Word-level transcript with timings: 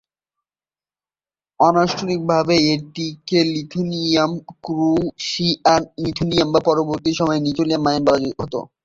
অনানুষ্ঠানিকভাবে 1.59 2.55
এটিকে 2.69 3.39
Lithuania, 3.53 4.23
Prussian 4.63 5.81
Lithuania 6.03 6.45
বা, 6.47 6.59
পরবর্তী 6.69 7.11
সময়ে, 7.19 7.43
লিথুয়ানিয়া 7.45 7.83
মাইনর 7.85 8.05
বলা 8.07 8.29
হত। 8.39 8.53